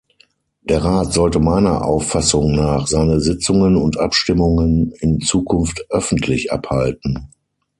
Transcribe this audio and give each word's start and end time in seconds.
Der 0.63 0.83
Rat 0.83 1.13
sollte 1.13 1.37
meiner 1.39 1.85
Auffassung 1.85 2.55
nach 2.55 2.87
seine 2.87 3.19
Sitzungen 3.19 3.75
und 3.75 3.99
Abstimmungen 3.99 4.93
in 4.99 5.19
Zukunft 5.19 5.85
öffentlich 5.91 6.51
abhalten. 6.51 7.29